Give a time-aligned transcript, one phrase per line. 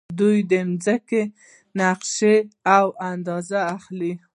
[0.19, 0.53] دوی د
[0.85, 1.21] ځمکې
[1.79, 2.35] نقشه
[2.75, 4.13] او اندازه اخلي.